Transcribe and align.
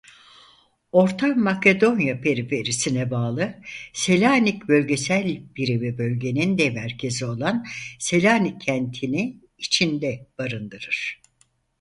Orta 0.91 1.27
Makedonya 1.27 2.21
periferisine 2.21 3.11
bağlı 3.11 3.53
Selânik 3.93 4.67
bölgesel 4.67 5.41
birimi 5.55 5.97
bölgenin 5.97 6.57
de 6.57 6.69
merkezi 6.69 7.25
olan 7.25 7.65
Selanik 7.99 8.61
kentini 8.61 9.37
içinde 9.57 10.27
barındırır. 10.37 11.21